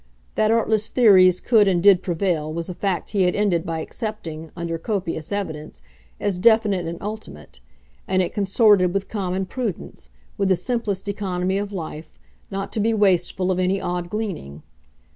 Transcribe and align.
That 0.33 0.49
artless 0.49 0.89
theories 0.89 1.39
could 1.39 1.67
and 1.67 1.83
did 1.83 2.01
prevail 2.01 2.51
was 2.51 2.69
a 2.69 2.73
fact 2.73 3.11
he 3.11 3.21
had 3.21 3.35
ended 3.35 3.67
by 3.67 3.81
accepting, 3.81 4.49
under 4.55 4.79
copious 4.79 5.31
evidence, 5.31 5.83
as 6.19 6.39
definite 6.39 6.87
and 6.87 6.97
ultimate; 7.03 7.59
and 8.07 8.19
it 8.23 8.33
consorted 8.33 8.95
with 8.95 9.07
common 9.07 9.45
prudence, 9.45 10.09
with 10.39 10.49
the 10.49 10.55
simplest 10.55 11.07
economy 11.07 11.59
of 11.59 11.71
life, 11.71 12.17
not 12.49 12.73
to 12.73 12.79
be 12.79 12.95
wasteful 12.95 13.51
of 13.51 13.59
any 13.59 13.79
odd 13.79 14.09
gleaning. 14.09 14.63